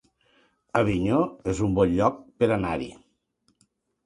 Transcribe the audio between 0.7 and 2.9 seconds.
Avinyó es un bon lloc per anar-hi